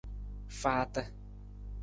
Faata. 0.61 1.01